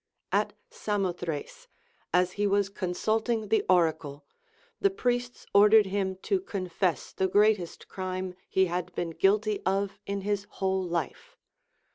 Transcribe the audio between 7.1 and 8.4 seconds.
the greatest crime